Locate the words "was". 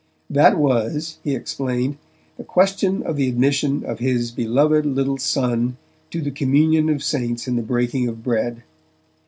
0.57-1.19